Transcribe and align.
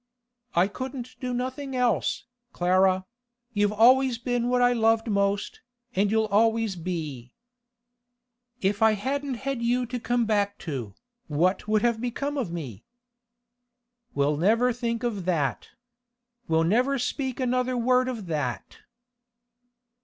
'I 0.55 0.69
couldn't 0.69 1.15
do 1.19 1.31
nothing 1.31 1.75
else, 1.75 2.25
Clara; 2.53 3.05
you've 3.53 3.71
always 3.71 4.17
been 4.17 4.49
what 4.49 4.59
I 4.59 4.73
loved 4.73 5.07
most, 5.07 5.61
and 5.95 6.09
you 6.09 6.25
always 6.27 6.75
will 6.75 6.85
be.' 6.85 7.33
'If 8.61 8.81
I 8.81 8.93
hadn't 8.93 9.35
had 9.35 9.61
you 9.61 9.85
to 9.85 9.99
come 9.99 10.25
back 10.25 10.57
to, 10.65 10.95
what 11.27 11.67
would 11.67 11.83
have 11.83 12.01
become 12.01 12.35
of 12.35 12.51
me?' 12.51 12.83
'We'll 14.15 14.37
never 14.37 14.73
think 14.73 15.03
of 15.03 15.25
that. 15.25 15.69
We'll 16.47 16.63
never 16.63 16.97
speak 16.97 17.39
another 17.39 17.77
word 17.77 18.07
of 18.07 18.25
that. 18.25 18.79